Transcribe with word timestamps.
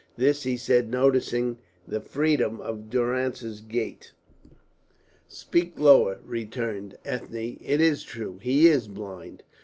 This 0.17 0.41
he 0.41 0.57
said, 0.57 0.89
noticing 0.89 1.59
the 1.87 1.99
freedom 2.01 2.59
of 2.59 2.89
Durrance's 2.89 3.61
gait. 3.61 4.13
"Speak 5.27 5.77
lower," 5.77 6.17
returned 6.25 6.97
Ethne. 7.05 7.59
"It 7.63 7.79
is 7.79 8.01
true. 8.01 8.39
He 8.41 8.65
is 8.67 8.87
blind." 8.87 9.43